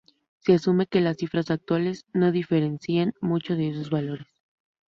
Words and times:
Se 0.39 0.53
asume 0.55 0.87
que 0.87 0.99
las 0.99 1.17
cifras 1.17 1.51
actuales 1.51 2.07
no 2.11 2.31
difieren 2.31 2.79
mucho 3.21 3.55
de 3.55 3.69
esos 3.69 3.91
valores. 3.91 4.25